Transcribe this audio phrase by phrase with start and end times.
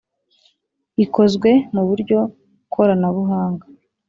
[1.03, 2.19] ikozwe mu buryo
[2.73, 3.65] koranabuhanga